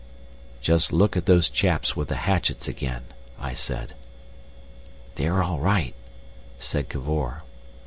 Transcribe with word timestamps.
"Just 0.61 0.91
look 0.91 1.15
at 1.15 1.27
those 1.27 1.47
chaps 1.47 1.95
with 1.95 2.07
the 2.07 2.15
hatchets 2.15 2.67
again," 2.67 3.03
I 3.39 3.53
said. 3.53 3.93
"They're 5.13 5.43
all 5.43 5.59
right," 5.59 5.93
said 6.57 6.89
Cavor. 6.89 7.43